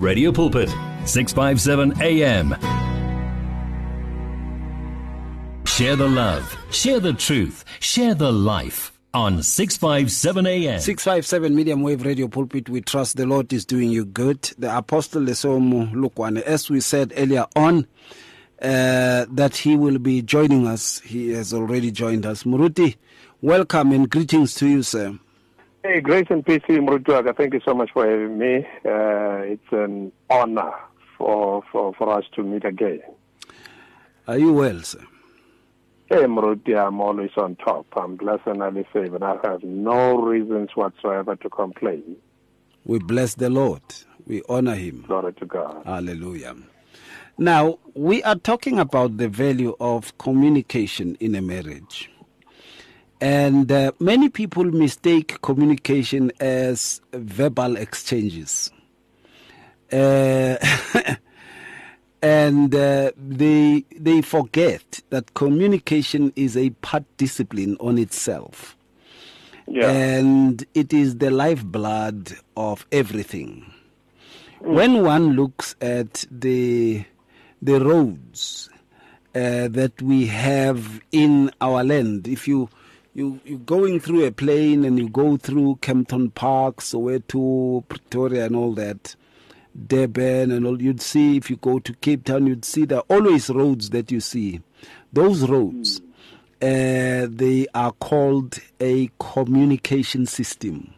[0.00, 0.70] Radio Pulpit,
[1.04, 2.56] 657 AM.
[5.66, 10.80] Share the love, share the truth, share the life on 657 AM.
[10.80, 12.70] 657 Medium Wave Radio Pulpit.
[12.70, 14.40] We trust the Lord is doing you good.
[14.56, 17.86] The Apostle Lesego Molokoane, as we said earlier on,
[18.62, 21.00] uh, that he will be joining us.
[21.00, 22.44] He has already joined us.
[22.44, 22.96] Muruti,
[23.42, 25.18] welcome and greetings to you, sir.
[25.82, 27.00] Hey, grace and peace to you.
[27.38, 28.66] Thank you so much for having me.
[28.84, 30.72] Uh, it's an honor
[31.16, 33.00] for, for, for us to meet again.
[34.28, 35.02] Are you well, sir?
[36.10, 37.86] Hey, Muruti, I'm always on top.
[37.96, 39.22] I'm blessed and highly favored.
[39.22, 42.16] I have no reasons whatsoever to complain.
[42.84, 43.82] We bless the Lord.
[44.26, 45.04] We honor him.
[45.06, 45.82] Glory to God.
[45.86, 46.56] Hallelujah.
[47.38, 52.10] Now, we are talking about the value of communication in a marriage.
[53.20, 58.70] And uh, many people mistake communication as verbal exchanges.
[59.92, 60.56] Uh,
[62.22, 68.76] and uh, they, they forget that communication is a part discipline on itself.
[69.66, 69.90] Yeah.
[69.90, 73.70] And it is the lifeblood of everything.
[74.60, 77.04] When one looks at the
[77.62, 78.68] the roads
[79.34, 82.68] uh, that we have in our land, if you
[83.14, 88.56] you you're going through a plane and you go through Kempton Park, Soweto, Pretoria, and
[88.56, 89.16] all that,
[89.86, 93.04] Durban, and all, you'd see if you go to Cape Town, you'd see there are
[93.08, 94.60] always roads that you see.
[95.12, 96.00] Those roads,
[96.62, 100.94] uh, they are called a communication system.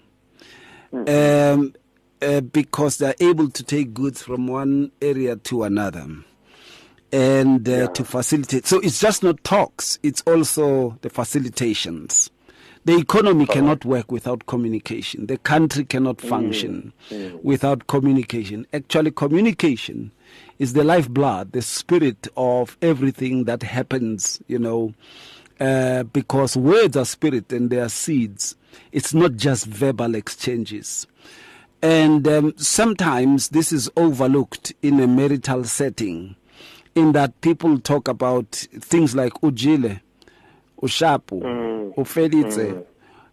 [0.93, 1.75] Um,
[2.21, 6.07] uh, because they're able to take goods from one area to another
[7.13, 8.67] and uh, to facilitate.
[8.67, 12.31] So it's just not talks, it's also the facilitations.
[12.85, 15.27] The economy cannot work without communication.
[15.27, 16.93] The country cannot function
[17.45, 18.67] without communication.
[18.73, 20.11] Actually, communication
[20.59, 24.95] is the lifeblood, the spirit of everything that happens, you know,
[25.61, 28.57] uh, because words are spirit and they are seeds.
[28.91, 31.07] It's not just verbal exchanges.
[31.83, 36.35] And um, sometimes this is overlooked in a marital setting,
[36.95, 40.01] in that people talk about things like ujile,
[40.83, 41.41] ushapu,
[41.97, 42.85] ufelitse.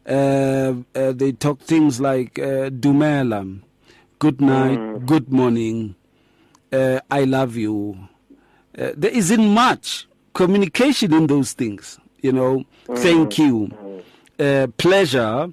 [0.08, 3.60] Uh, uh, they talk things like uh, dumela,
[4.18, 5.94] good night, good morning,
[6.72, 7.98] uh, I love you.
[8.78, 12.64] Uh, there isn't much communication in those things, you know.
[12.96, 13.70] Thank you,
[14.40, 15.52] uh, pleasure.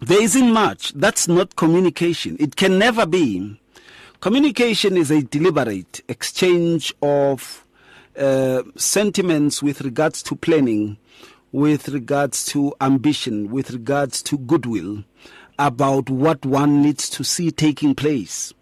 [0.00, 0.92] There isn't much.
[0.94, 2.36] That's not communication.
[2.40, 3.58] It can never be.
[4.22, 7.66] Communication is a deliberate exchange of
[8.16, 10.96] uh, sentiments with regards to planning,
[11.50, 15.02] with regards to ambition, with regards to goodwill
[15.58, 18.54] about what one needs to see taking place.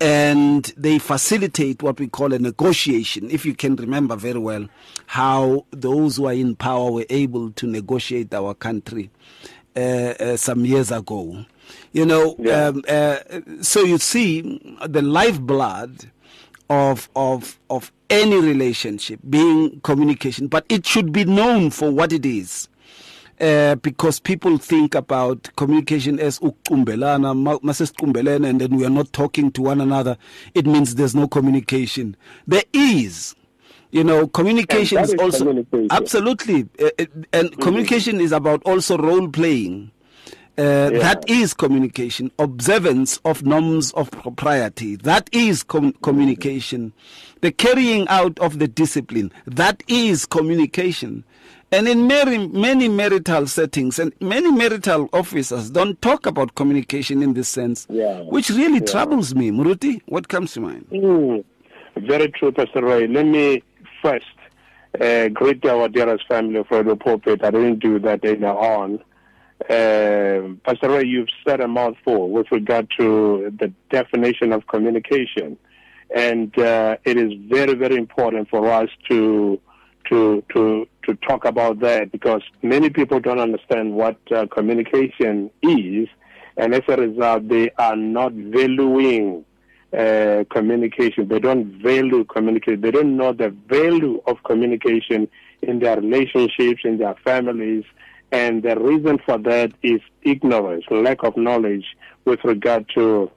[0.00, 3.30] And they facilitate what we call a negotiation.
[3.30, 4.68] If you can remember very well
[5.06, 9.10] how those who are in power were able to negotiate our country
[9.76, 11.44] uh, uh, some years ago.
[11.92, 12.68] You know, Yeah.
[12.68, 13.18] um, uh,
[13.60, 14.42] so you see
[14.86, 16.10] the lifeblood
[16.68, 22.24] of of of any relationship being communication, but it should be known for what it
[22.26, 22.68] is.
[23.38, 29.50] Uh, because people think about communication as ukumbelana, masesiqumbelene, and then we are not talking
[29.50, 30.16] to one another.
[30.54, 32.16] It means there's no communication.
[32.46, 33.34] There is,
[33.96, 35.88] you know, communication is also communication.
[35.90, 39.90] absolutely, uh, uh, and communication is about also role playing.
[40.58, 42.30] Uh, That is communication.
[42.38, 44.96] Observance of norms of propriety.
[44.96, 46.92] That is com- communication.
[47.42, 49.32] The carrying out of the discipline.
[49.46, 51.24] That is communication.
[51.72, 57.34] And in many, many marital settings and many marital officers don't talk about communication in
[57.34, 58.20] this sense, Yeah.
[58.22, 59.50] which really troubles me.
[59.50, 60.86] Muruti, what comes to mind?
[60.90, 61.44] Mm.
[61.96, 63.06] Very true, Pastor Ray.
[63.08, 63.62] Let me
[64.02, 64.36] first
[65.00, 67.44] uh, greet our dearest family of Radio Pulpit.
[67.44, 69.00] I didn't do that earlier on.
[69.70, 75.56] Um Pastor Ray, you've said a mouthful with regard to the definition of communication.
[76.14, 79.60] And uh, it is very, very important for us to
[80.10, 86.08] to to to talk about that because many people don't understand what uh, communication is,
[86.56, 89.44] and as a result, they are not valuing
[89.96, 91.28] uh, communication.
[91.28, 92.80] They don't value communication.
[92.80, 95.28] They don't know the value of communication
[95.62, 97.84] in their relationships, in their families,
[98.32, 101.86] and the reason for that is ignorance, lack of knowledge
[102.24, 103.30] with regard to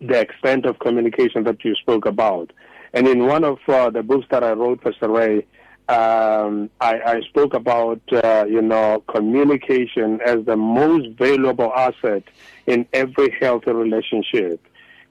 [0.00, 2.52] the extent of communication that you spoke about.
[2.92, 5.46] And in one of uh, the books that I wrote, Pastor Ray,
[5.88, 12.24] um, I, I spoke about, uh, you know, communication as the most valuable asset
[12.66, 14.60] in every healthy relationship.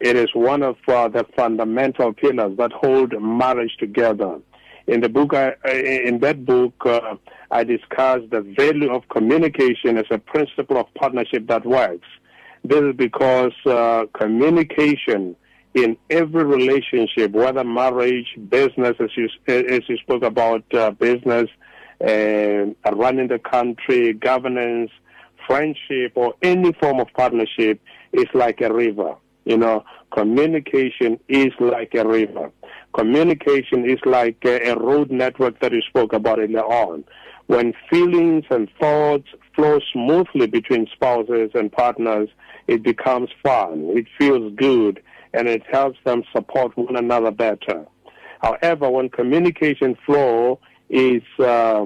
[0.02, 4.40] It is one of uh, the fundamental pillars that hold marriage together.
[4.88, 7.18] In the book, I, in that book, uh,
[7.52, 12.08] I discuss the value of communication as a principle of partnership that works.
[12.64, 15.36] This is because uh, communication
[15.76, 21.48] in every relationship, whether marriage, business, as you, as you spoke about uh, business,
[22.00, 24.90] running the country, governance,
[25.46, 27.80] friendship, or any form of partnership,
[28.14, 29.16] is like a river.
[29.46, 32.52] You know, communication is like a river.
[32.94, 37.04] Communication is like a, a road network that you spoke about earlier on.
[37.48, 42.30] When feelings and thoughts flow smoothly between spouses and partners,
[42.68, 43.90] it becomes fun.
[43.96, 45.02] It feels good
[45.34, 47.86] and it helps them support one another better.
[48.42, 50.60] However, when communication flow
[50.90, 51.86] is uh,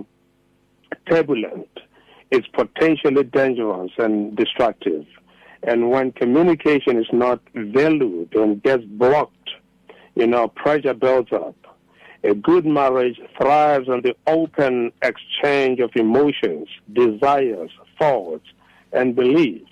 [1.09, 1.69] turbulent,
[2.31, 5.05] it's potentially dangerous and destructive.
[5.65, 9.49] And when communication is not valued and gets blocked,
[10.15, 11.55] you know, pressure builds up.
[12.23, 18.47] A good marriage thrives on the open exchange of emotions, desires, thoughts,
[18.93, 19.65] and beliefs.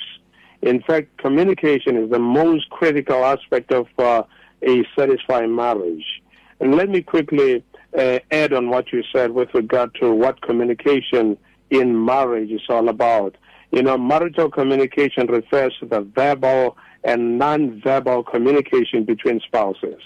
[0.63, 4.23] In fact, communication is the most critical aspect of uh,
[4.63, 6.23] a satisfying marriage.
[6.59, 7.63] And let me quickly
[7.97, 11.37] uh, add on what you said with regard to what communication
[11.69, 13.35] in marriage is all about.
[13.73, 19.99] You know, marital communication refers to the verbal and non-verbal communication between spouses.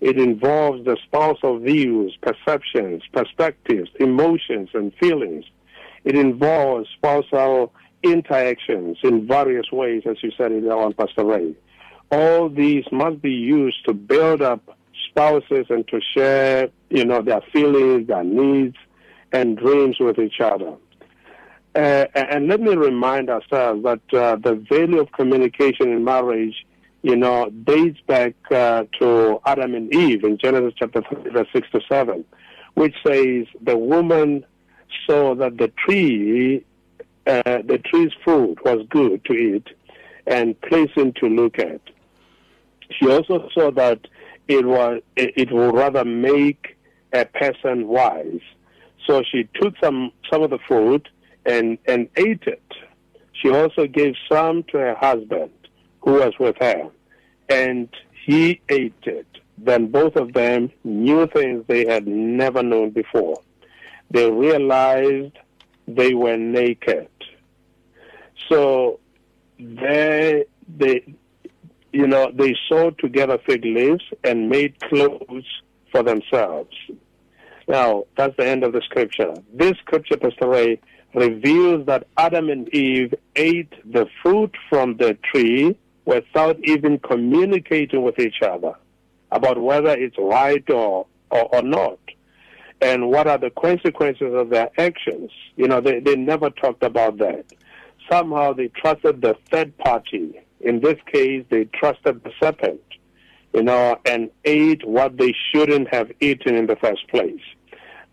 [0.00, 5.44] It involves the spousal views, perceptions, perspectives, emotions, and feelings.
[6.04, 7.72] It involves spousal
[8.04, 11.56] interactions in various ways, as you said earlier on, Pastor Ray.
[12.12, 14.78] All these must be used to build up
[15.10, 18.76] spouses and to share, you know, their feelings, their needs,
[19.32, 20.76] and dreams with each other.
[21.74, 26.66] Uh, and let me remind ourselves that uh, the value of communication in marriage
[27.02, 31.68] you know, dates back uh, to Adam and Eve in Genesis chapter 3, verse 6
[31.72, 32.24] to 7,
[32.74, 34.44] which says, The woman
[35.06, 36.64] saw that the tree,
[37.26, 39.66] uh, the tree's fruit was good to eat
[40.26, 41.80] and pleasing to look at.
[42.90, 44.06] She also saw that
[44.48, 46.76] it was it would rather make
[47.12, 48.40] a person wise.
[49.06, 51.08] So she took some some of the fruit
[51.46, 52.62] and and ate it.
[53.32, 55.50] She also gave some to her husband
[56.00, 56.90] who was with her,
[57.48, 57.88] and
[58.26, 59.26] he ate it.
[59.58, 63.40] Then both of them knew things they had never known before.
[64.10, 65.36] They realized
[65.86, 67.08] they were naked.
[68.48, 69.00] So
[69.58, 70.44] they,
[70.76, 71.14] they,
[71.92, 75.44] you know, they sewed together fig leaves and made clothes
[75.92, 76.74] for themselves.
[77.68, 79.34] Now, that's the end of the scripture.
[79.52, 80.80] This scripture, Pastor Ray,
[81.14, 88.18] reveals that Adam and Eve ate the fruit from the tree without even communicating with
[88.18, 88.74] each other
[89.32, 91.98] about whether it's right or, or, or not
[92.80, 95.30] and what are the consequences of their actions.
[95.56, 97.44] You know, they, they never talked about that.
[98.10, 100.40] Somehow they trusted the third party.
[100.60, 102.80] In this case, they trusted the serpent,
[103.52, 107.40] you know, and ate what they shouldn't have eaten in the first place.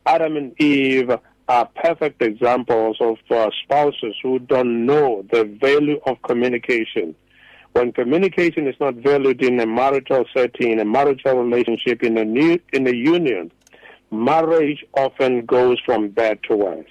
[0.06, 1.18] Adam and Eve
[1.48, 7.16] are perfect examples of uh, spouses who don't know the value of communication.
[7.74, 12.26] When communication is not valued in a marital setting, in a marital relationship, in a
[12.26, 13.52] new, in a union,
[14.12, 16.90] marriage often goes from bad to worse.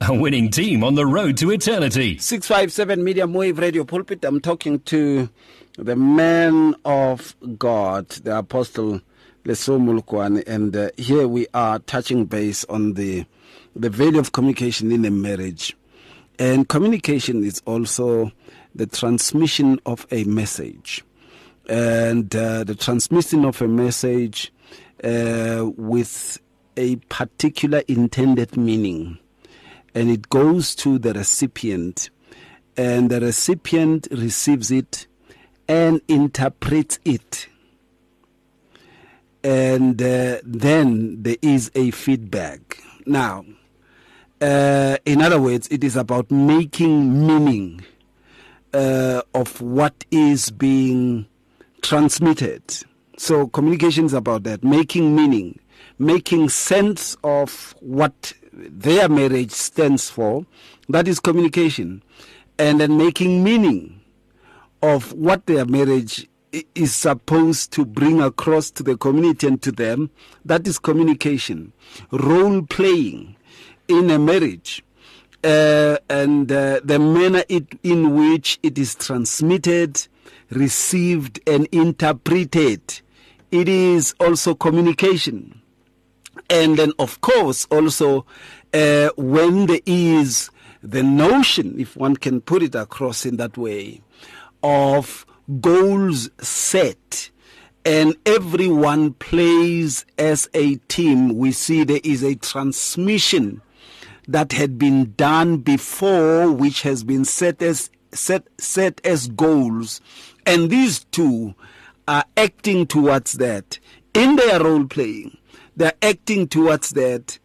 [0.08, 2.18] A winning team on the road to eternity.
[2.18, 4.24] 657 Medium Wave Radio Pulpit.
[4.24, 5.28] I'm talking to
[5.76, 9.00] the man of God, the Apostle
[9.44, 13.26] Leso and uh, here we are touching base on the
[13.74, 15.76] the value of communication in a marriage.
[16.38, 18.30] And communication is also
[18.74, 21.04] the transmission of a message.
[21.68, 24.52] And uh, the transmission of a message
[25.02, 26.40] uh, with
[26.76, 29.18] a particular intended meaning
[29.94, 32.10] and it goes to the recipient,
[32.76, 35.06] and the recipient receives it
[35.68, 37.48] and interprets it.
[39.44, 42.82] And uh, then there is a feedback.
[43.06, 43.44] Now,
[44.40, 47.84] uh, in other words, it is about making meaning
[48.72, 51.26] uh, of what is being
[51.82, 52.62] transmitted.
[53.16, 55.58] So, communication is about that, making meaning,
[55.98, 60.44] making sense of what their marriage stands for,
[60.88, 62.02] that is communication,
[62.58, 64.00] and then making meaning
[64.82, 66.28] of what their marriage
[66.74, 70.10] is supposed to bring across to the community and to them,
[70.44, 71.72] that is communication.
[72.10, 73.36] Role playing
[73.86, 74.82] in a marriage.
[75.44, 80.08] Uh, and uh, the manner it, in which it is transmitted,
[80.50, 83.00] received, and interpreted.
[83.50, 85.62] It is also communication.
[86.50, 88.24] And then, of course, also
[88.72, 90.50] uh, when there is
[90.82, 94.00] the notion, if one can put it across in that way,
[94.62, 95.26] of
[95.60, 97.30] goals set
[97.84, 103.62] and everyone plays as a team, we see there is a transmission
[104.26, 110.02] that had been done before, which has been set as set set as goals,
[110.44, 111.54] and these two
[112.06, 113.78] are acting towards that
[114.12, 115.37] in their role playing.
[115.78, 117.38] They're acting towards that,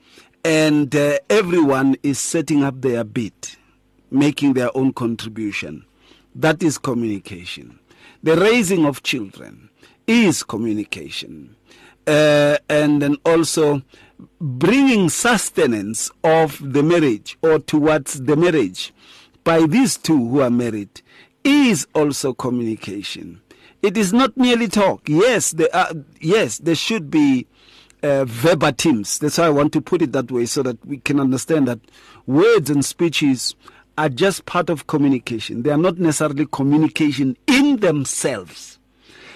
[0.44, 3.58] and uh, everyone is setting up their bit,
[4.10, 5.86] making their own contribution.
[6.34, 7.78] That is communication.
[8.24, 9.70] The raising of children
[10.08, 11.56] is communication.
[12.08, 13.84] Uh, and then also
[14.42, 18.96] bringing sustenance of the marriage or towards the marriage
[19.44, 21.02] by these two who are married
[21.44, 23.42] is also communication.
[23.84, 25.08] It is not merely talk.
[25.08, 27.46] Yes, there are, yes, there should be
[28.04, 29.20] uh, verbatims.
[29.20, 31.80] That's why I want to put it that way so that we can understand that
[32.28, 33.56] words and speeches
[33.98, 35.64] are just part of communication.
[35.64, 38.80] They are not necessarily communication in themselves.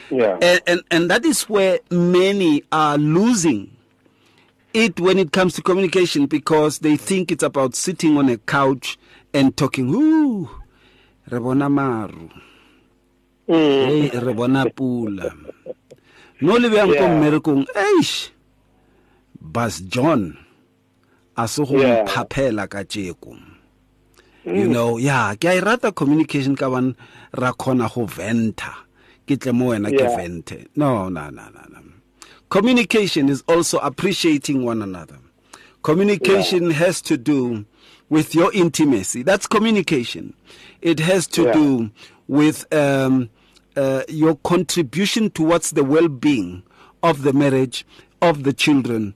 [0.10, 0.38] Yeah.
[0.42, 3.72] And, and, and that is where many are losing
[4.74, 8.98] it when it comes to communication because they think it's about sitting on a couch
[9.34, 9.90] and talking.
[9.94, 10.50] Ooh,
[11.30, 12.30] rebona maru.
[13.48, 13.86] Mm.
[13.86, 15.34] Hey, rebona pula.
[16.42, 17.64] No le beang ko.
[17.76, 18.30] Eish.
[19.48, 20.38] Bas John
[21.38, 22.06] a se go Yeah.
[22.06, 23.38] phaphela ka tjeko
[24.46, 26.96] you know yeah ke a rata communication ka ban
[27.38, 28.74] ra khona go venta
[29.28, 31.82] ke tle mo wena ke vente no no no no no.
[32.50, 35.18] Communication is also appreciating one another.
[35.84, 37.66] Communication has to do
[38.10, 39.22] with your intimacy.
[39.22, 40.34] That's communication.
[40.82, 41.52] It has to Yeah.
[41.52, 41.92] do
[42.30, 43.30] with um,
[43.76, 46.64] uh, your contribution towards the well-being
[47.04, 47.86] of the marriage
[48.22, 49.14] of the children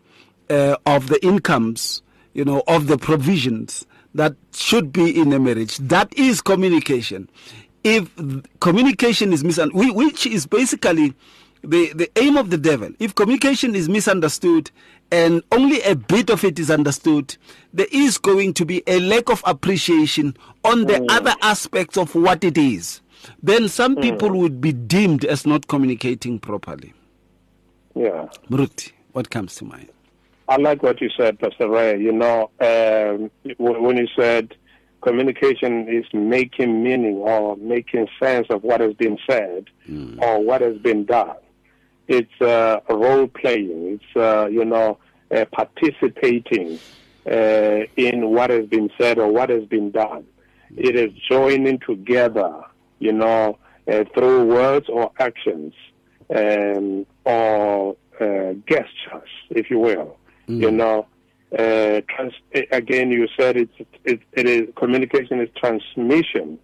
[0.52, 2.02] uh, of the incomes
[2.34, 5.78] you know of the provisions that should be in a marriage.
[5.78, 7.30] That is communication.
[7.84, 8.12] If
[8.60, 11.14] communication is misunderstood which is basically
[11.64, 12.90] the, the aim of the devil.
[13.00, 14.70] If communication is misunderstood
[15.12, 17.38] and only a bit of it is understood
[17.74, 22.44] there is going to be a lack of appreciation on the other aspects of what
[22.44, 23.02] it is.
[23.42, 26.94] Then some people would be deemed as not communicating properly.
[27.96, 28.28] Yeah.
[28.50, 29.90] Mruti, what comes to mind
[30.48, 32.00] I like what you said, Pastor Ray.
[32.00, 34.56] You know, um, when you said
[35.02, 40.22] communication is making meaning or making sense of what has been said mm.
[40.22, 41.36] or what has been done.
[42.08, 44.00] It's uh, role playing.
[44.00, 44.98] It's uh, you know
[45.32, 46.80] uh, participating
[47.30, 50.26] uh, in what has been said or what has been done.
[50.76, 52.64] It is joining together,
[53.00, 53.58] you know,
[53.92, 55.74] uh, through words or actions
[56.34, 60.18] um, or uh, gestures, if you will.
[60.52, 60.62] Mm.
[60.62, 61.08] You know,
[61.58, 66.60] uh, trans- again, you said it's, it, it is communication is transmission.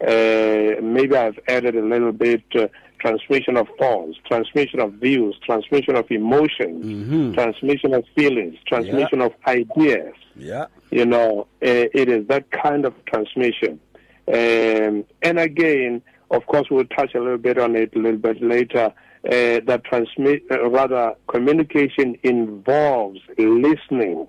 [0.00, 2.66] Uh, maybe I've added a little bit uh,
[3.00, 7.32] transmission of thoughts, transmission of views, transmission of emotions, mm-hmm.
[7.34, 9.26] transmission of feelings, transmission yeah.
[9.26, 10.14] of ideas.
[10.36, 10.66] Yeah.
[10.90, 13.80] You know, uh, it is that kind of transmission.
[14.26, 18.42] Um, and again, of course, we'll touch a little bit on it a little bit
[18.42, 18.92] later.
[19.24, 24.26] Uh, that transmit, uh, rather, communication involves listening.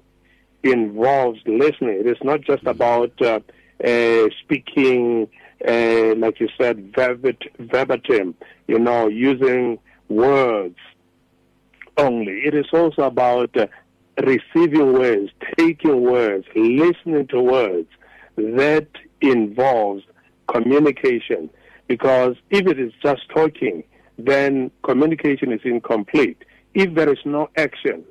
[0.63, 1.99] Involves listening.
[1.99, 2.69] It is not just mm-hmm.
[2.69, 3.39] about uh,
[3.83, 5.27] uh, speaking,
[5.67, 8.35] uh, like you said, verbatim.
[8.67, 10.77] You know, using words
[11.97, 12.33] only.
[12.45, 13.67] It is also about uh,
[14.23, 17.89] receiving words, taking words, listening to words.
[18.37, 18.87] That
[19.21, 20.03] involves
[20.47, 21.49] communication.
[21.87, 23.83] Because if it is just talking,
[24.17, 26.43] then communication is incomplete.
[26.73, 28.03] If there is no action,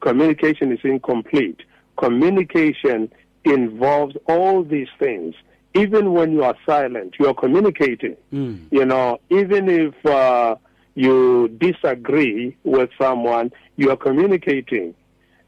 [0.00, 1.60] communication is incomplete.
[1.96, 3.12] Communication
[3.44, 5.34] involves all these things.
[5.74, 8.16] Even when you are silent, you are communicating.
[8.32, 8.66] Mm.
[8.70, 10.56] You know, even if uh,
[10.94, 14.94] you disagree with someone, you are communicating.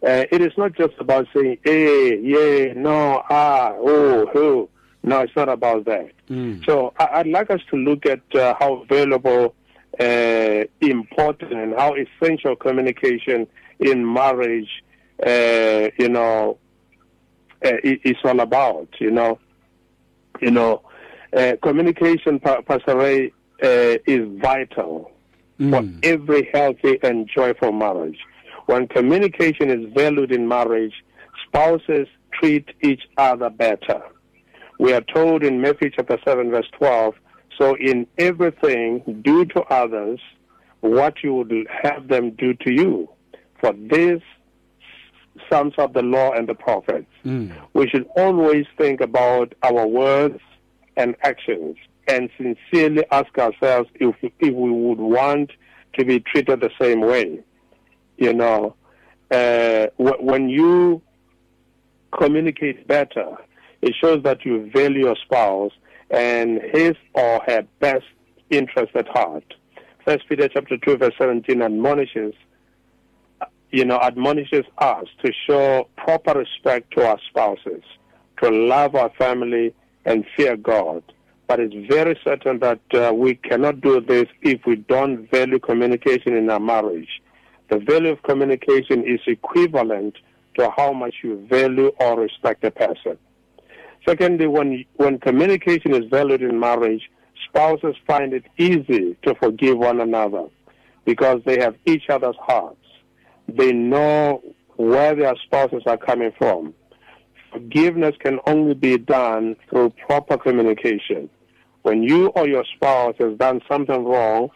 [0.03, 4.69] Uh, it is not just about saying, hey, yeah, no, ah, oh, oh.
[5.03, 6.11] No, it's not about that.
[6.31, 6.65] Mm.
[6.65, 9.55] So I, would like us to look at uh, how valuable,
[10.01, 13.47] uh, important, and how essential communication
[13.79, 14.83] in marriage,
[15.25, 16.59] uh, you know,
[17.65, 18.89] uh, is all about.
[18.99, 19.39] You know,
[20.41, 20.83] you know,
[21.37, 23.33] uh, communication, Pastor Ray,
[23.63, 25.11] uh, is vital
[25.59, 25.71] mm.
[25.71, 28.19] for every healthy and joyful marriage.
[28.67, 31.05] When communication is valued in marriage,
[31.47, 34.03] spouses treat each other better
[34.79, 37.15] we are told in Matthew chapter 7, verse 12,
[37.59, 40.21] so in everything, do to others
[40.81, 43.09] what you would have them do to you.
[43.61, 44.21] For this
[45.51, 47.11] sums up the law and the prophets.
[47.25, 47.53] Mm.
[47.73, 50.41] We should always think about our words
[50.97, 55.51] and actions and sincerely ask ourselves if, if we would want
[55.99, 57.41] to be treated the same way.
[58.17, 58.77] You know,
[59.31, 61.03] uh, when you
[62.17, 63.37] communicate better,
[63.83, 65.73] it shows that you value your spouse
[66.11, 68.05] and his or her best
[68.51, 69.45] interest at heart.
[70.05, 72.35] First Peter chapter 2 verse 17 admonishes
[73.75, 77.83] you know, admonishes us to show proper respect to our spouses,
[78.41, 81.03] to love our family and fear God.
[81.49, 86.37] But it's very certain that uh, we cannot do this if we don't value communication
[86.37, 87.21] in our marriage.
[87.69, 90.19] The value of communication is equivalent
[90.57, 93.19] to how much you value or respect a person.
[94.07, 97.11] Secondly, when, when communication is valued in marriage,
[97.49, 100.47] spouses find it easy to forgive one another
[101.05, 102.77] because they have each other's hearts.
[103.49, 104.43] They know
[104.77, 106.75] where their spouses are coming from.
[107.53, 111.31] Forgiveness can only be done through proper communication.
[111.83, 114.51] When you or your spouse has done something wrong,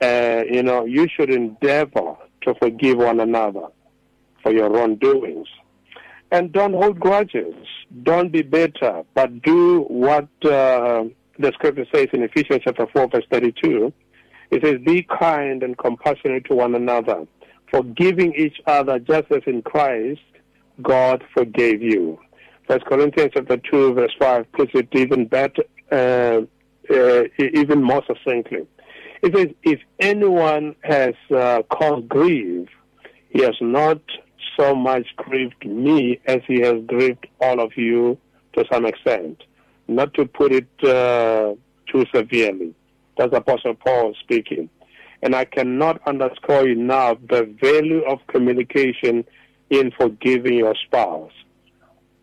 [0.00, 3.66] uh, you know, you should endeavor to forgive one another
[4.42, 5.48] for your wrongdoings.
[6.32, 7.54] And don't hold grudges.
[8.04, 11.04] Don't be bitter, but do what uh,
[11.38, 13.92] the scripture says in Ephesians chapter 4, verse 32.
[14.50, 17.26] It says, Be kind and compassionate to one another,
[17.70, 20.22] forgiving each other just as in Christ
[20.80, 22.18] God forgave you.
[22.66, 26.40] First Corinthians chapter 2, verse 5 puts it even better, uh,
[26.90, 28.66] uh, even more succinctly.
[29.22, 32.70] It says, If anyone has uh, caused grief,
[33.28, 34.00] he has not
[34.56, 38.18] so much grieved me as he has grieved all of you
[38.54, 39.42] to some extent.
[39.88, 41.54] Not to put it uh,
[41.90, 42.74] too severely.
[43.16, 44.68] That's Apostle Paul speaking.
[45.22, 49.24] And I cannot underscore enough the value of communication
[49.70, 51.32] in forgiving your spouse.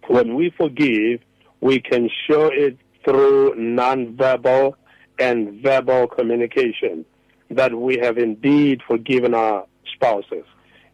[0.07, 1.21] When we forgive,
[1.61, 4.73] we can show it through nonverbal
[5.19, 7.05] and verbal communication
[7.51, 10.45] that we have indeed forgiven our spouses.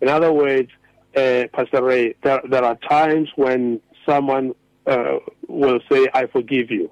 [0.01, 0.69] In other words,
[1.15, 4.53] uh, Pastor Ray, there, there are times when someone
[4.85, 6.91] uh, will say, I forgive you.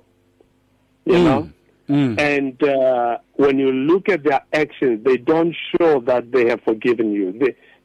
[1.06, 1.24] You mm.
[1.24, 1.50] know?
[1.90, 2.20] Mm.
[2.20, 7.12] And uh, when you look at their actions, they don't show that they have forgiven
[7.12, 7.32] you.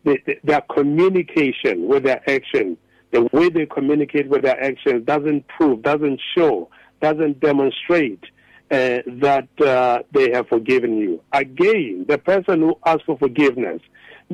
[0.04, 2.76] They, their communication with their action,
[3.10, 6.70] the way they communicate with their actions doesn't prove, doesn't show,
[7.00, 8.22] doesn't demonstrate
[8.70, 11.20] uh, that uh, they have forgiven you.
[11.32, 13.80] Again, the person who asks for forgiveness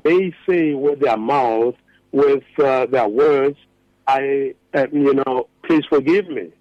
[0.05, 1.75] may say with their mouth,
[2.15, 3.59] with uh, their words,
[4.07, 6.53] I, uh, you know, please forgive me.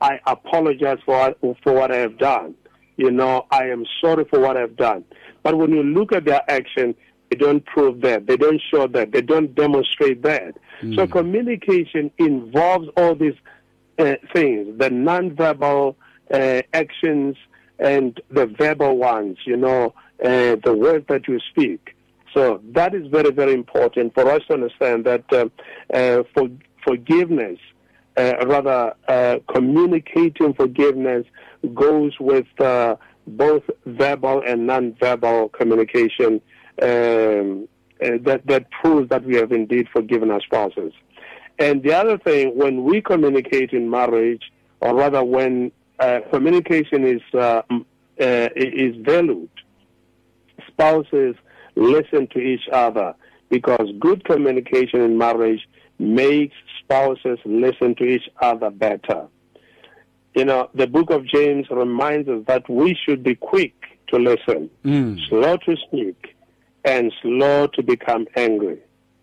[0.00, 2.54] I apologize for for what I have done.
[2.96, 5.04] You know, I am sorry for what I've done.
[5.42, 6.94] But when you look at their action,
[7.28, 8.26] they don't prove that.
[8.26, 9.12] They don't show that.
[9.12, 10.56] They don't demonstrate that.
[10.80, 10.96] Mm.
[10.96, 13.36] So communication involves all these
[13.98, 15.96] uh, things: the nonverbal
[16.32, 17.36] uh, actions
[17.78, 19.36] and the verbal ones.
[19.44, 21.93] You know, uh, the words that you speak.
[22.34, 25.48] So that is very, very important for us to understand that uh,
[25.94, 26.48] uh, for
[26.84, 27.58] forgiveness
[28.16, 31.26] uh, rather uh, communicating forgiveness
[31.74, 32.94] goes with uh,
[33.26, 36.40] both verbal and non-verbal communication
[36.82, 37.68] um,
[38.02, 40.92] uh, that that proves that we have indeed forgiven our spouses.
[41.58, 45.72] And the other thing, when we communicate in marriage, or rather when
[46.30, 47.22] communication is
[48.16, 49.50] is valued,
[50.68, 51.34] spouses
[51.76, 53.14] listen to each other
[53.50, 59.28] because good communication in marriage makes spouses listen to each other better.
[60.34, 63.74] You know, the book of James reminds us that we should be quick
[64.08, 65.18] to listen, mm.
[65.28, 66.36] slow to speak,
[66.84, 68.78] and slow to become angry.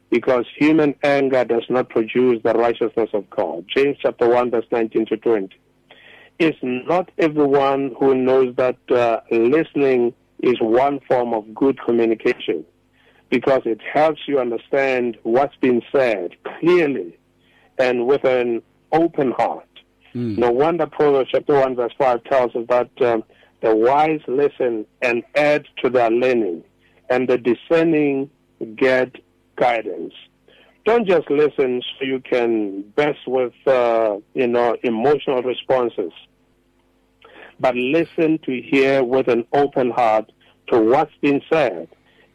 [0.09, 3.65] Because human anger does not produce the righteousness of God.
[3.73, 5.55] James chapter 1, verse 19 to 20.
[6.39, 12.65] It's not everyone who knows that uh, listening is one form of good communication
[13.29, 17.17] because it helps you understand what's been said clearly
[17.77, 19.67] and with an open heart.
[20.13, 20.37] Mm.
[20.37, 23.23] No wonder Proverbs chapter 1 verse 5 tells us that um,
[23.61, 26.63] the wise listen and add to their learning,
[27.09, 28.29] and the discerning
[28.75, 29.15] get
[29.55, 30.13] guidance.
[30.83, 36.11] Don't just listen so you can best with, uh, you know, emotional responses,
[37.61, 40.31] but listen to hear with an open heart
[40.67, 41.87] to what's been said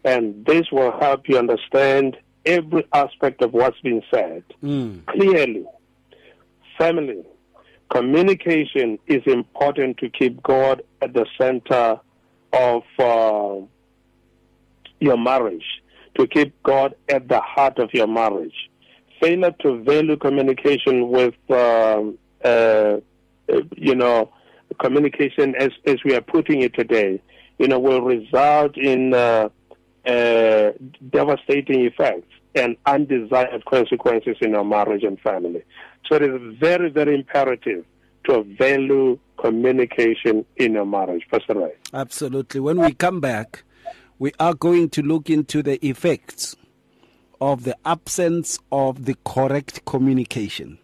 [0.07, 5.05] and this will help you understand every aspect of what's been said mm.
[5.07, 5.67] clearly.
[6.79, 7.25] Family,
[7.91, 11.99] communication is important to keep God at the center
[12.53, 13.67] of uh,
[15.01, 15.83] your marriage,
[16.17, 18.71] to keep God at the heart of your marriage.
[19.21, 22.99] Failure to value communication with, um, uh,
[23.77, 24.31] you know,
[24.81, 27.21] communication as, as we are putting it today,
[27.59, 29.49] you know, will result in uh,
[30.07, 30.73] uh,
[31.11, 35.63] devastating effects and undesired consequences in our marriage and family.
[36.07, 37.85] So it is very, very imperative
[38.25, 41.27] to value communication in a marriage.
[41.31, 41.73] Pastor Ray.
[41.93, 42.61] Absolutely.
[42.61, 43.65] When we come back,
[44.19, 46.57] we are going to look into the effects
[47.41, 50.79] of the absence of the correct communication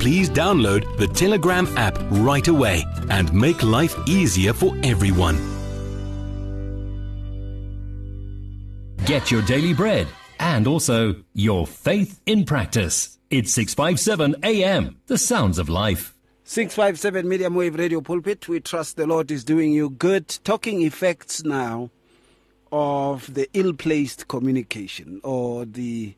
[0.00, 5.36] please download the Telegram app right away and make life easier for everyone.
[9.04, 10.08] Get your daily bread
[10.38, 13.18] and also your faith in practice.
[13.28, 16.16] It's 657 AM, the sounds of life.
[16.44, 18.48] 657 Medium Wave Radio Pulpit.
[18.48, 20.28] We trust the Lord is doing you good.
[20.44, 21.90] Talking effects now
[22.72, 26.14] of the ill placed communication or the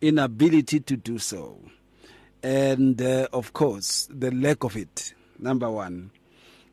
[0.00, 1.60] inability to do so
[2.42, 6.10] and uh, of course the lack of it number one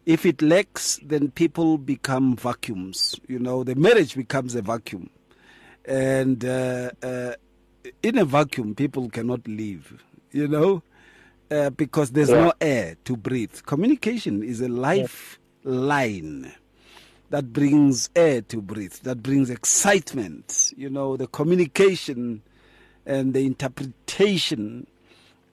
[0.06, 5.10] if it lacks then people become vacuums you know the marriage becomes a vacuum
[5.86, 7.34] And uh, uh,
[8.02, 10.82] in a vacuum, people cannot live, you know,
[11.52, 12.46] uh, because there's Yeah.
[12.46, 13.56] no air to breathe.
[13.66, 16.54] Communication is a lifeline
[17.32, 22.42] that brings air to breathe, that brings excitement, you know, the communication
[23.06, 24.88] and the interpretation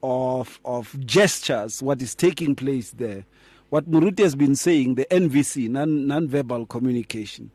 [0.03, 3.25] of of gestures, what is taking place there.
[3.71, 7.51] What Muruti has been saying, the NVC, non non-verbal communication.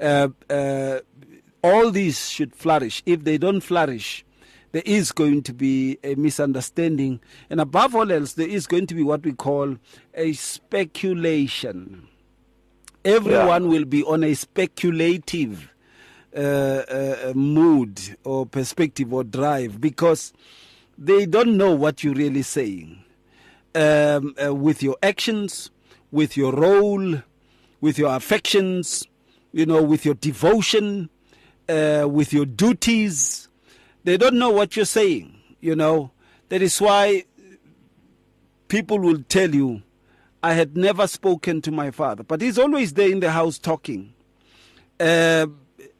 [0.00, 1.00] Uh, uh,
[1.62, 3.02] all these should flourish.
[3.06, 4.24] If they don't flourish,
[4.72, 8.94] there is going to be a misunderstanding, and above all else, there is going to
[8.94, 9.76] be what we call
[10.14, 12.06] a speculation.
[13.04, 15.72] Everyone will be on a speculative
[16.36, 20.32] uh, uh, mood or perspective or drive because
[20.98, 23.04] they don't know what you're really saying.
[23.74, 25.70] Um, uh, with your actions,
[26.10, 27.22] with your role,
[27.80, 29.06] with your affections,
[29.52, 31.08] you know, with your devotion,
[31.68, 33.48] uh, with your duties,
[34.04, 35.38] they don't know what you're saying.
[35.60, 36.10] You know,
[36.48, 37.24] that is why
[38.68, 39.82] people will tell you,
[40.42, 44.14] I had never spoken to my father, but he's always there in the house talking.
[44.98, 45.46] Uh,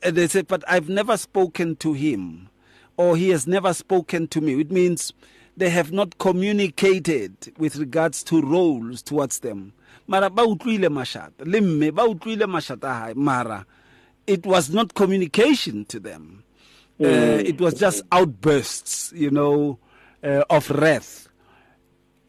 [0.03, 2.48] and they say, but I've never spoken to him,
[2.99, 4.61] or he has never spoken to me.
[4.61, 5.15] It means
[5.57, 9.73] they have not communicated with regards to roles towards them.
[10.07, 13.65] Mara ba utlwile mashata, le mme ba utlwile mashata mara
[14.29, 16.45] it was not communication to them.
[17.01, 19.79] Uh, it was just outbursts, you know,
[20.23, 21.29] uh, of wrath.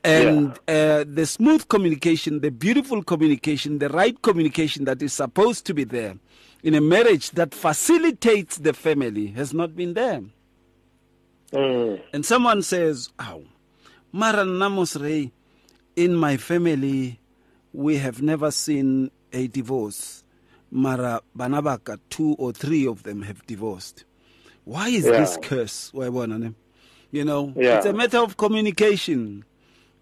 [0.03, 5.73] And uh, the smooth communication, the beautiful communication, the right communication that is supposed to
[5.73, 6.15] be there
[6.63, 10.21] in a marriage that facilitates the family has not been there.
[11.51, 12.01] Mm.
[12.13, 13.41] And someone says, "Ow,
[14.12, 15.31] Mara Namos Ray,
[15.95, 17.19] in my family,
[17.73, 20.23] we have never seen a divorce.
[20.71, 24.05] Mara Banabaka, two or three of them have divorced.
[24.65, 25.19] Why is Yeah.
[25.21, 25.91] this curse?
[25.93, 27.77] You know, Yeah.
[27.77, 29.43] it's a matter of communication.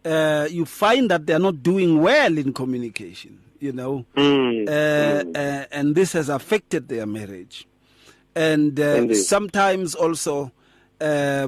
[0.03, 3.39] Uh, you find that they're not doing well in communication.
[3.59, 4.67] You know, Mm.
[4.67, 7.65] uh, uh, and this has affected their marriage.
[8.35, 10.51] And uh, sometimes also,
[10.99, 11.47] uh,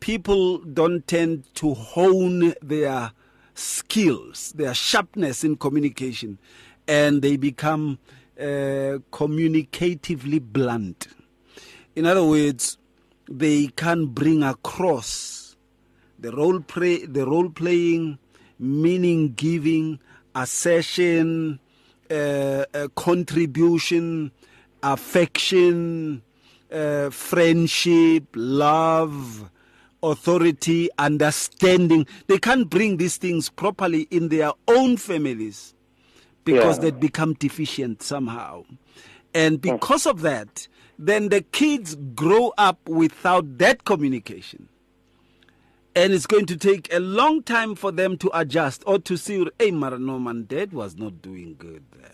[0.00, 3.12] people don't tend to hone their
[3.54, 6.38] skills, their sharpness in communication,
[6.88, 7.98] and they become
[8.38, 11.08] uh, communicatively blunt.
[11.94, 12.78] In other words,
[13.28, 15.56] they can't bring across
[16.18, 18.18] the role play, the role playing,
[18.58, 19.98] meaning giving,
[20.34, 21.60] assertion,
[22.10, 24.30] uh, uh, contribution,
[24.82, 26.22] affection,
[26.72, 29.50] uh, friendship, love,
[30.02, 32.06] authority, understanding.
[32.26, 35.74] They can't bring these things properly in their own families
[36.44, 36.84] because Yeah.
[36.84, 38.64] they become deficient somehow.
[39.34, 40.66] And because of that,
[40.98, 44.68] then the kids grow up without that communication.
[45.94, 49.44] And it's going to take a long time for them to adjust or to see,
[49.58, 52.12] hey, Mara, no, man, dad was not doing good there.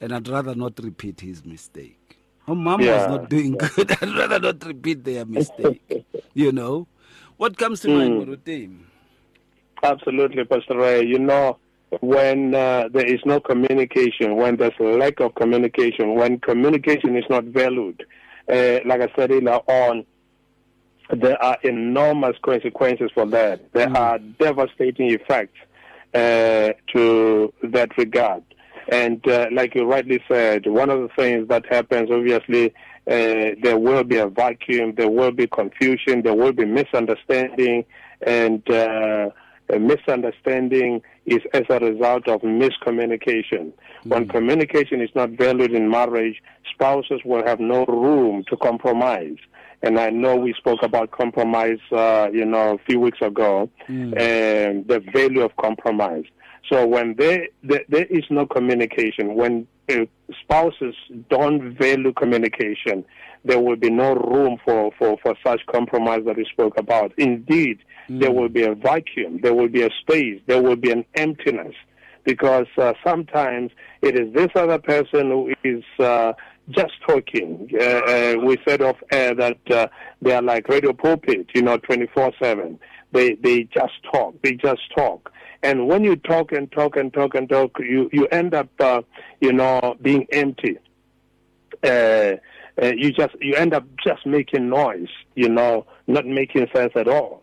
[0.00, 2.18] And I'd rather not repeat his mistake.
[2.48, 3.92] Oh, mom was Yeah, not doing good.
[4.00, 6.06] I'd rather not repeat their mistake.
[6.34, 6.86] you know?
[7.36, 8.76] What comes to mind, Muruti?
[9.82, 11.04] Absolutely, Pastor Ray.
[11.04, 11.58] You know,
[12.00, 17.24] when uh, there is no communication, when there's a lack of communication, when communication is
[17.28, 18.04] not valued,
[18.50, 20.06] uh, like I said earlier on,
[21.10, 23.72] there are enormous consequences for that.
[23.72, 25.58] There are devastating effects
[26.14, 28.42] uh, to that regard.
[28.88, 32.72] And uh, like you rightly said, one of the things that happens, obviously,
[33.08, 37.84] uh, there will be a vacuum, there will be confusion, there will be misunderstanding,
[38.26, 39.30] and uh,
[39.68, 43.72] a misunderstanding is as a result of miscommunication.
[44.04, 46.40] When communication is not valued in marriage,
[46.72, 49.38] spouses will have no room to compromise.
[49.82, 53.68] And I know we spoke about compromise, uh, you know, a few weeks ago,
[54.16, 56.24] and the value of compromise.
[56.70, 60.06] So when there, there, there is no communication, when uh,
[60.42, 60.94] spouses
[61.30, 63.04] don't value communication,
[63.44, 67.12] there will be no room for, for, for such compromise that we spoke about.
[67.16, 71.04] Indeed, there will be a vacuum, there will be a space, there will be an
[71.14, 71.74] emptiness,
[72.24, 73.70] because uh, sometimes
[74.02, 76.32] it is this other person who is uh,
[76.70, 77.70] just talking.
[77.78, 79.86] Uh, uh, we said off air that uh,
[80.20, 82.78] they are like radio pulpit, you know, 24 7.
[83.12, 85.32] They, they just talk, they just talk.
[85.62, 89.02] And when you talk and talk and talk and talk, you, you end up, uh,
[89.40, 90.78] you know, being empty.
[91.82, 92.36] Uh,
[92.82, 97.08] uh, you just you end up just making noise, you know, not making sense at
[97.08, 97.42] all.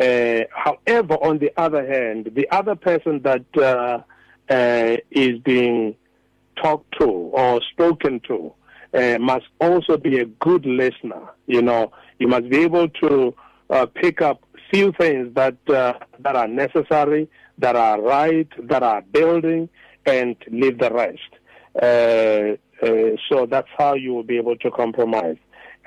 [0.00, 4.00] Uh, however, on the other hand, the other person that uh,
[4.52, 5.94] uh, is being
[6.62, 8.52] talked to or spoken to,
[8.92, 11.22] uh, must also be a good listener.
[11.46, 13.34] You know, you must be able to
[13.70, 19.68] uh, pick up few things that that are necessary, that are right, that are building,
[20.04, 21.30] and leave the rest.
[21.80, 25.36] Uh, uh, so that's how you will be able to compromise.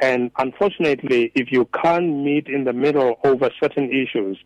[0.02, 4.38] And unfortunately, if you can't meet in the middle over certain issues,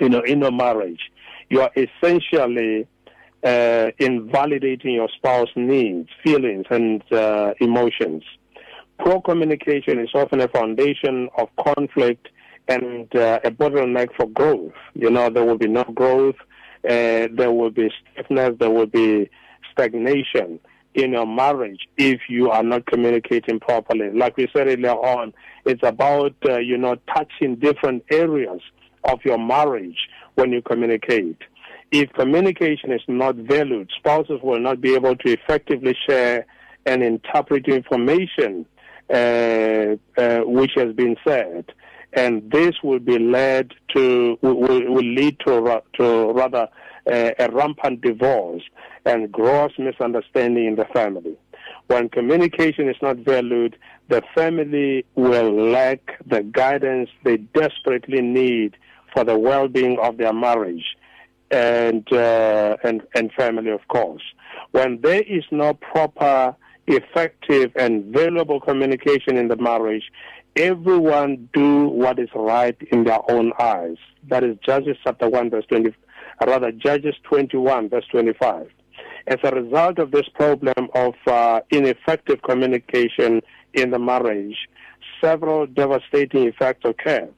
[0.00, 1.10] you know, in a marriage,
[1.50, 2.86] you are essentially
[3.44, 8.22] uh, invalidating your spouse's needs, feelings, and uh, emotions.
[8.98, 12.28] Poor communication is often a foundation of conflict
[12.68, 14.72] and uh, a bottleneck for growth.
[14.94, 16.36] You know, there will be no growth,
[16.84, 19.30] uh, there will be stiffness, there will be
[19.72, 20.60] stagnation
[20.94, 24.10] in your marriage if you are not communicating properly.
[24.10, 25.32] Like we said earlier on,
[25.64, 28.60] it's about, uh, you know, touching different areas
[29.04, 31.38] of your marriage when you communicate.
[31.90, 36.46] If communication is not valued, spouses will not be able to effectively share
[36.86, 38.66] and interpret information
[39.10, 41.66] uh, uh, which has been said.
[42.14, 46.68] And this will be led to, will, will lead to, to rather
[47.10, 48.62] uh, a rampant divorce
[49.04, 51.36] and gross misunderstanding in the family.
[51.86, 53.76] When communication is not valued,
[54.08, 58.76] the family will lack the guidance they desperately need
[59.12, 60.96] for the well-being of their marriage
[61.50, 64.22] and uh, and and family, of course.
[64.70, 70.04] When there is no proper, effective, and valuable communication in the marriage,
[70.56, 73.96] everyone do what is right in their own eyes.
[74.28, 75.94] That is Judges chapter one, verse twenty.
[76.46, 78.68] Rather, Judges twenty-one, verse twenty-five.
[79.26, 83.40] As a result of this problem of uh, ineffective communication
[83.72, 84.56] in the marriage,
[85.20, 87.28] several devastating effects occur.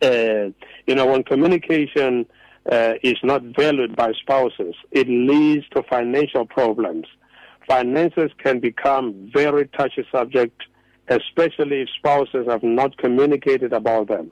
[0.00, 0.50] Uh,
[0.86, 2.26] you know, when communication
[2.70, 7.06] uh, is not valued by spouses, it leads to financial problems.
[7.66, 10.62] Finances can become very touchy subject,
[11.08, 14.30] especially if spouses have not communicated about them.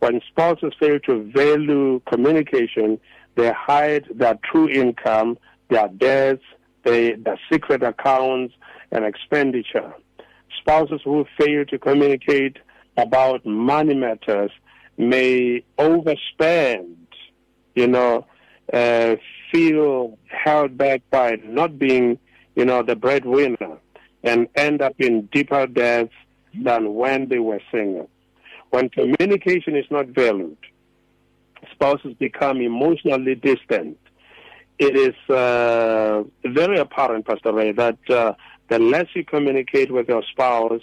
[0.00, 2.98] When spouses fail to value communication,
[3.36, 5.38] they hide their true income
[5.70, 6.42] their debts,
[6.84, 8.54] their, their secret accounts,
[8.92, 9.94] and expenditure.
[10.60, 12.58] Spouses who fail to communicate
[12.96, 14.50] about money matters
[14.98, 16.96] may overspend,
[17.74, 18.26] you know,
[18.72, 19.16] uh,
[19.50, 22.18] feel held back by not being,
[22.56, 23.78] you know, the breadwinner
[24.22, 26.12] and end up in deeper debts
[26.54, 28.08] than when they were single.
[28.70, 30.56] When communication is not valued,
[31.72, 33.98] spouses become emotionally distant
[34.80, 38.32] it is uh, very apparent, Pastor Ray, that uh,
[38.68, 40.80] the less you communicate with your spouse,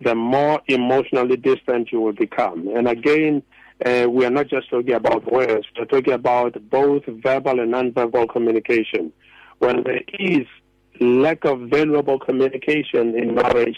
[0.00, 2.66] the more emotionally distant you will become.
[2.74, 3.42] And again,
[3.84, 8.26] uh, we are not just talking about words, we're talking about both verbal and nonverbal
[8.30, 9.12] communication.
[9.58, 10.46] When there is
[11.00, 13.76] lack of valuable communication in marriage,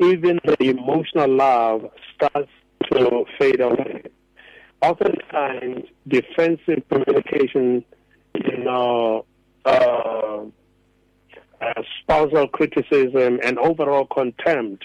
[0.00, 2.50] even the emotional love starts
[2.90, 4.02] to fade away.
[4.82, 7.84] Oftentimes, defensive communication
[8.34, 9.24] you know,
[9.64, 10.42] uh,
[11.60, 14.84] uh, spousal criticism and overall contempt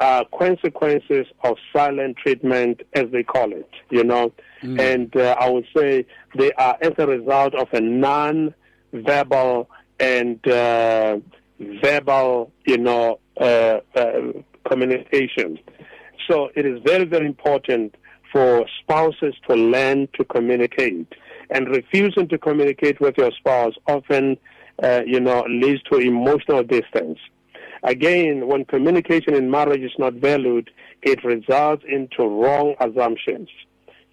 [0.00, 4.30] are consequences of silent treatment, as they call it, you know.
[4.62, 4.78] Mm.
[4.80, 6.04] And uh, I would say
[6.36, 11.18] they are as a result of a non-verbal and uh,
[11.82, 14.32] verbal, you know, uh, uh,
[14.68, 15.58] communication.
[16.28, 17.94] So it is very, very important
[18.32, 21.06] for spouses to learn to communicate
[21.50, 24.36] and refusing to communicate with your spouse often,
[24.82, 27.18] uh, you know, leads to emotional distance.
[27.82, 30.70] Again, when communication in marriage is not valued,
[31.02, 33.48] it results into wrong assumptions.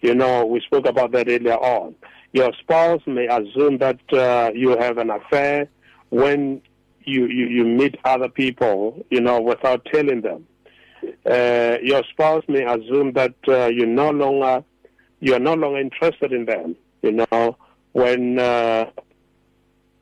[0.02, 1.96] You know, we spoke about that earlier on.
[2.34, 5.70] Your spouse may assume that uh, you have an affair
[6.10, 6.62] when
[7.06, 10.46] you, you, you meet other people, you know, without telling them.
[11.26, 14.64] Uh, your spouse may assume that uh, you no longer
[15.20, 17.58] you are no longer interested in them you know,
[17.92, 18.90] when uh,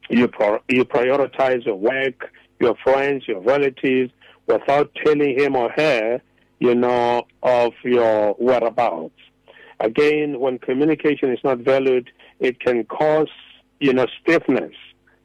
[0.10, 4.14] you pro- you prioritize your work, your friends, your relatives,
[4.48, 6.22] without telling him or her,
[6.60, 9.16] you know, of your whereabouts.
[9.80, 12.12] Again, when communication is not valued,
[12.42, 13.30] it can cause,
[13.80, 14.74] you know, stiffness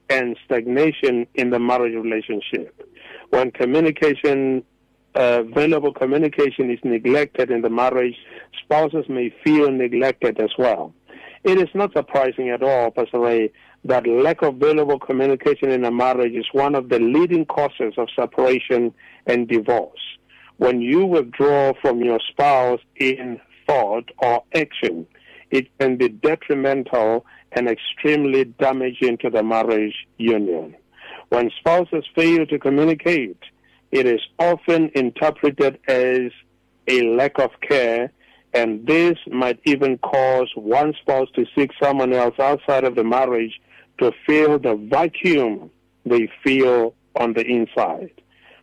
[0.08, 2.88] and stagnation in the marriage relationship.
[3.30, 4.62] When communication,
[5.16, 8.14] uh, valuable communication is neglected in the marriage,
[8.62, 10.94] spouses may feel neglected as well.
[11.42, 13.50] It is not surprising at all, Pastor Ray,
[13.84, 18.08] that lack of valuable communication in a marriage is one of the leading causes of
[18.14, 18.92] separation
[19.26, 20.00] and divorce.
[20.58, 25.06] When you withdraw from your spouse in thought or action,
[25.50, 30.74] it can be detrimental and extremely damaging to the marriage union.
[31.28, 33.38] When spouses fail to communicate,
[33.90, 36.30] it is often interpreted as
[36.88, 38.12] a lack of care,
[38.52, 43.60] and this might even cause one spouse to seek someone else outside of the marriage
[43.98, 45.70] to fill the vacuum
[46.04, 48.10] they feel on the inside.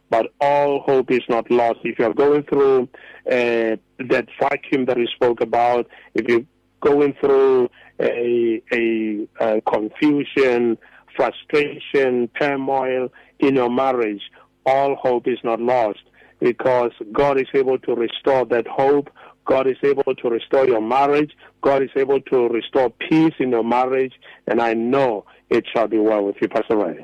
[0.09, 1.79] But all hope is not lost.
[1.83, 2.83] If you're going through
[3.25, 6.45] uh, that vacuum that we spoke about, if you're
[6.83, 7.69] going through
[7.99, 10.77] a, a, a confusion,
[11.15, 13.09] frustration, turmoil
[13.39, 14.21] in your marriage,
[14.65, 15.99] all hope is not lost
[16.39, 19.09] because God is able to restore that hope.
[19.45, 21.31] God is able to restore your marriage.
[21.61, 24.13] God is able to restore peace in your marriage.
[24.47, 26.95] And I know it shall be well with you, Pastor.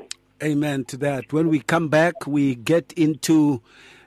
[0.42, 1.32] Amen to that.
[1.32, 3.62] When we come back, we get into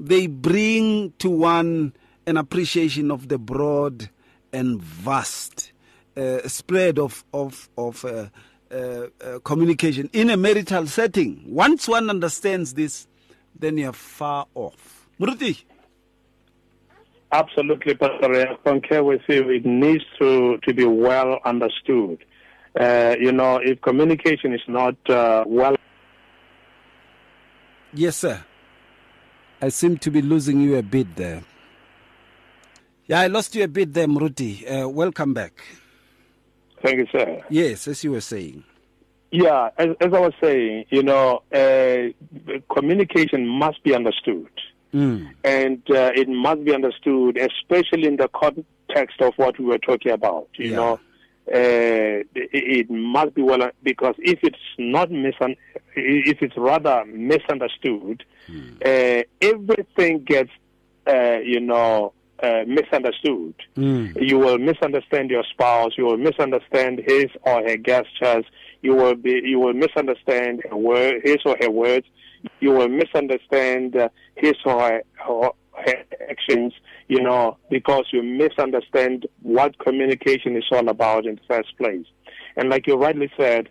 [0.00, 1.92] they bring to one
[2.26, 4.10] an appreciation of the broad
[4.52, 5.72] and vast
[6.16, 8.26] uh, spread of of of uh,
[8.74, 11.42] uh, uh, communication in a marital setting.
[11.46, 13.06] Once one understands this,
[13.58, 15.08] then you're far off.
[15.20, 15.62] Muruti,
[17.34, 19.50] Absolutely, Pastor I concur with you.
[19.50, 22.24] It needs to, to be well understood.
[22.78, 25.74] Uh, you know, if communication is not uh, well
[27.92, 28.44] yes, sir.
[29.60, 31.42] I seem to be losing you a bit there.
[33.06, 34.84] Yeah, I lost you a bit there, Muruti.
[34.84, 35.60] Uh, welcome back.
[36.84, 37.42] Thank you, sir.
[37.48, 38.62] Yes, as you were saying.
[39.30, 42.08] Yeah, as, as I was saying, you know, uh,
[42.72, 44.50] communication must be understood.
[44.92, 45.30] Mm.
[45.42, 50.12] And uh, it must be understood, especially in the context of what we were talking
[50.12, 50.48] about.
[50.56, 50.76] You Yeah.
[50.76, 50.92] know,
[51.52, 55.56] uh, it, it must be well because if it's not misun-
[55.96, 58.24] if it's rather misunderstood,
[58.84, 60.50] uh, everything gets,
[61.06, 62.12] uh, you know,
[62.44, 63.54] uh, misunderstood.
[63.76, 64.16] Mm.
[64.20, 65.92] You will misunderstand your spouse.
[65.96, 68.44] You will misunderstand his or her gestures.
[68.82, 69.40] You will be.
[69.44, 72.06] You will misunderstand her word, his or her words.
[72.60, 76.74] You will misunderstand uh, his or her, her, her actions.
[77.08, 82.06] You know, because you misunderstand what communication is all about in the first place.
[82.56, 83.68] And like you rightly said,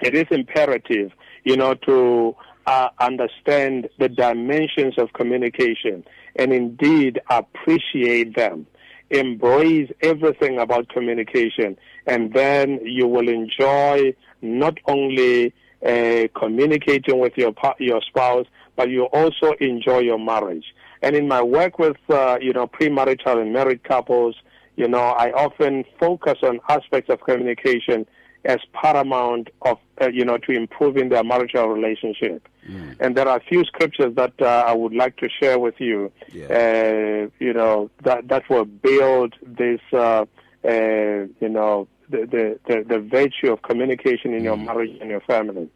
[0.00, 1.12] it is imperative,
[1.44, 2.34] you know, to
[2.66, 6.04] uh, understand the dimensions of communication
[6.36, 8.66] and indeed appreciate them.
[9.10, 11.76] Embrace everything about communication,
[12.06, 15.52] and then you will enjoy not only
[15.84, 20.74] uh, communicating with your your spouse, but you also enjoy your marriage.
[21.02, 24.36] And in my work with, uh, you know, premarital and married couples,
[24.76, 28.06] you know, I often focus on aspects of communication
[28.44, 32.48] as paramount of, uh, you know, to improving their marital relationship.
[32.68, 32.96] Mm.
[33.00, 36.10] And there are a few scriptures that uh, I would like to share with you,
[36.32, 36.46] yeah.
[36.46, 40.24] Uh, you know, that, that will build this, uh,
[40.64, 44.44] uh, you know, the, the, the, the, virtue of communication in mm.
[44.44, 45.68] your marriage and your family.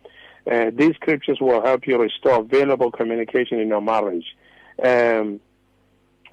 [0.73, 4.27] these scriptures will help you restore valuable communication in your marriage.
[4.83, 5.41] Um,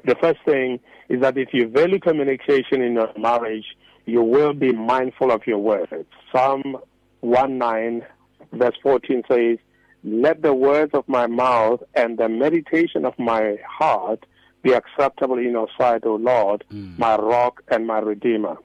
[0.04, 0.80] the first thing
[1.10, 3.66] is that if you value communication in your marriage,
[4.06, 6.06] you will be mindful of your words.
[6.32, 6.78] Psalm
[7.22, 8.06] 1 9,
[8.54, 9.58] verse 14 says,
[10.04, 14.26] Let the words of my mouth and the meditation of my heart
[14.62, 16.98] be acceptable in your sight, O Lord, mm.
[16.98, 18.58] my rock and my redeemer.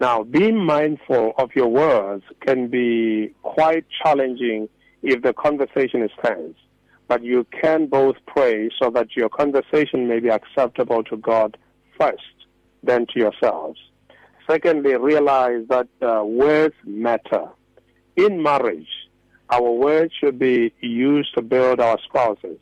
[0.00, 4.68] Now, being mindful of your words can be quite challenging
[5.02, 6.56] if the conversation is tense
[7.08, 11.56] but you can both pray so that your conversation may be acceptable to God
[11.98, 12.46] first,
[12.82, 13.78] then to yourselves.
[14.48, 17.46] Secondly, realize that uh, words matter.
[18.16, 18.88] In marriage,
[19.50, 22.60] our words should be used to build our spouses.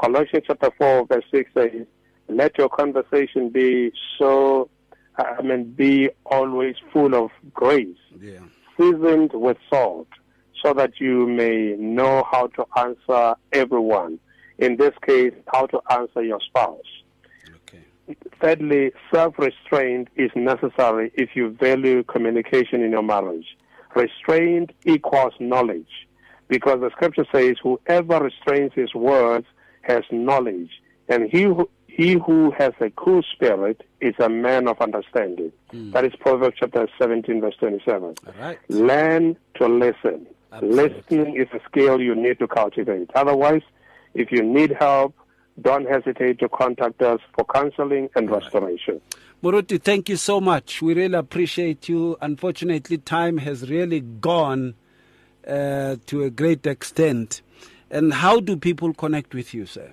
[0.00, 1.86] Colossians chapter 4, verse 6 says,
[2.28, 4.70] Let your conversation be so,
[5.16, 8.40] I mean, be always full of grace, yeah.
[8.78, 10.08] seasoned with salt
[10.62, 14.18] so that you may know how to answer everyone.
[14.58, 16.80] In this case, how to answer your spouse.
[18.40, 23.56] Thirdly, self restraint is necessary if you value communication in your marriage.
[23.94, 26.08] Restraint equals knowledge
[26.48, 29.46] because the scripture says, Whoever restrains his words
[29.82, 30.70] has knowledge,
[31.08, 35.52] and he who, he who has a cool spirit is a man of understanding.
[35.72, 35.92] Mm.
[35.92, 38.16] That is Proverbs chapter 17, verse 27.
[38.68, 40.26] Learn to listen.
[40.52, 40.88] Absolutely.
[40.88, 43.10] Listening is a skill you need to cultivate.
[43.14, 43.62] Otherwise,
[44.14, 45.14] if you need help,
[45.60, 49.00] don't hesitate to contact us for counseling and restoration.
[49.42, 50.80] Muruti, thank you so much.
[50.80, 52.16] We really appreciate you.
[52.20, 54.74] Unfortunately, time has really gone
[55.46, 57.42] uh, to a great extent.
[57.90, 59.90] And how do people connect with you, sir?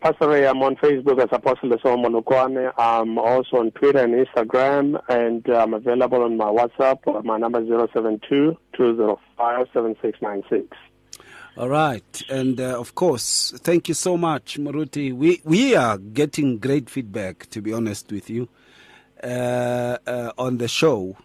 [0.00, 2.72] Pastor Ray, I'm on Facebook as Apostle Lesego Molokoane.
[2.78, 7.24] I'm also on Twitter and Instagram, and I'm available on my WhatsApp.
[7.24, 10.76] My number is 072 205 7696.
[11.58, 15.12] All right, and uh, of course, thank you so much, Maruti.
[15.14, 18.48] We we are getting great feedback, to be honest with you,
[19.24, 21.16] uh, uh, on the show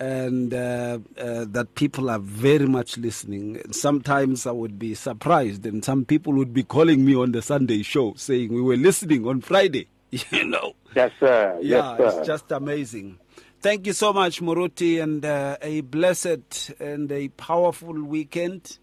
[0.00, 3.60] and uh, uh, that people are very much listening.
[3.70, 7.82] Sometimes I would be surprised, and some people would be calling me on the Sunday
[7.82, 9.86] show saying we were listening on Friday.
[10.32, 10.74] You know?
[10.96, 11.56] Yes, sir.
[11.62, 12.18] Yeah, yes, sir.
[12.18, 13.18] it's just amazing.
[13.60, 18.78] Thank you so much, Muruti, and uh, a blessed and a powerful weekend.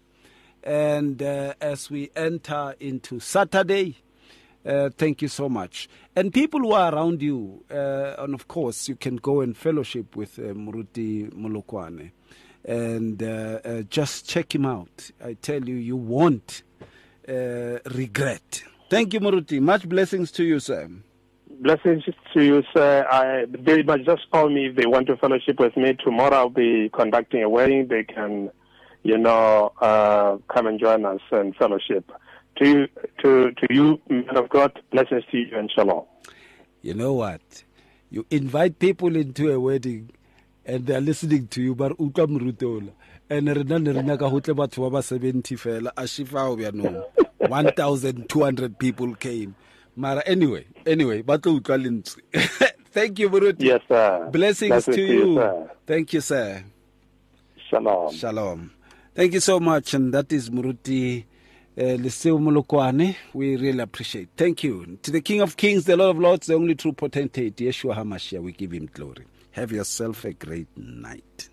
[0.62, 3.96] And uh, as we enter into Saturday,
[4.66, 5.88] uh, thank you so much.
[6.14, 10.16] And people who are around you, uh, and of course, you can go and fellowship
[10.16, 12.10] with uh, Muruti Molokoane
[12.64, 15.10] and uh, uh, just check him out.
[15.24, 16.62] I tell you, you won't
[17.28, 18.62] uh, regret.
[18.90, 19.60] Thank you, Muruti.
[19.60, 20.90] Much blessings to you, sir.
[21.60, 22.04] Blessings
[22.34, 23.06] to you, sir.
[23.10, 25.96] I, they must just call me if they want to fellowship with me.
[26.04, 27.88] Tomorrow I'll be conducting a wedding.
[27.88, 28.50] They can,
[29.02, 32.10] you know, uh, come and join us and fellowship.
[32.58, 32.86] To you,
[33.22, 36.04] to, to you, man of God, blessings to you and shalom.
[36.82, 37.64] You know what?
[38.10, 40.10] You invite people into a wedding
[40.66, 42.90] and they're listening to you, but utlwa morutola
[43.30, 47.04] and rena ne rena ka gotle batho ba ba 70 fela a shifao bjanong.
[47.46, 49.54] 1200 people came.
[49.96, 51.78] Mara anyway anyway ba tlo utlwa
[52.92, 53.62] thank you Muruti.
[53.64, 54.28] yes sir.
[54.32, 55.70] Blessings, blessings to, you, you.
[55.86, 56.64] thank you sir.
[57.70, 58.12] Shalom.
[58.12, 58.70] Shalom
[59.18, 61.24] thank you so much and that is muruti
[61.76, 64.28] uh, Lesego Molokoane, we really appreciate.
[64.36, 64.98] Thank you.
[65.02, 68.42] To the King of Kings, the Lord of Lords, the only true potentate, Yeshua HaMashiach,
[68.42, 69.26] we give him glory.
[69.52, 71.48] Have yourself a great night.